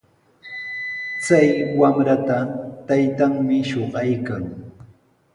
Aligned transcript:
Chay 1.25 1.49
wamrata 1.79 2.37
taytanmi 2.87 3.57
shuqaykan. 3.69 4.43